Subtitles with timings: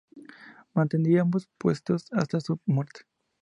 [0.73, 3.01] Mantendría ambos puestos hasta su muerte.